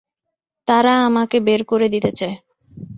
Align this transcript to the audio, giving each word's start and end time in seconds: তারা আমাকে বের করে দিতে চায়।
তারা 0.67 0.93
আমাকে 1.05 1.37
বের 1.39 1.61
করে 1.63 1.87
দিতে 1.89 2.11
চায়। 2.11 2.35